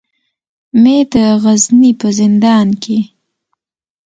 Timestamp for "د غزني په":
1.13-2.07